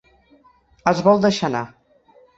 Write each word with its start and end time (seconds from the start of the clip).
Es 0.93 1.03
vol 1.09 1.23
deixar 1.29 1.53
anar. 1.53 1.65